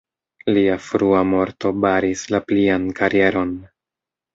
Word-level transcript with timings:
Lia 0.55 0.77
frua 0.85 1.21
morto 1.35 1.75
baris 1.85 2.27
la 2.37 2.43
plian 2.51 2.93
karieron. 3.03 3.59